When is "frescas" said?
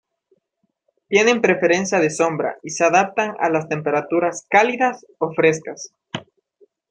5.31-5.93